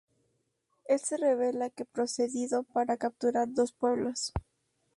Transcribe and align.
El 0.85 0.99
se 0.99 1.15
rebela 1.15 1.69
que 1.69 1.85
procedido 1.85 2.63
para 2.63 2.97
capturar 2.97 3.49
dos 3.53 3.71
pueblos. 3.71 4.33